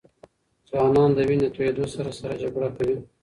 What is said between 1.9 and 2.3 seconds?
سره